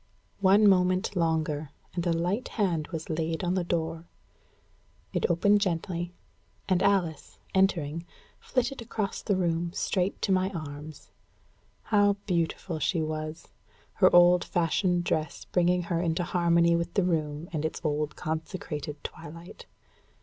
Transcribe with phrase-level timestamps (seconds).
[0.39, 4.07] One moment longer, and a light hand was laid on the door.
[5.13, 6.11] It opened gently,
[6.67, 8.07] and Alice, entering,
[8.39, 11.11] flitted across the room straight to my arms.
[11.83, 13.49] How beautiful she was!
[13.93, 19.03] her old fashioned dress bringing her into harmony with the room and its old consecrated
[19.03, 19.67] twilight!